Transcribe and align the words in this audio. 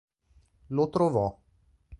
Lo 0.73 0.89
trovò. 0.89 1.37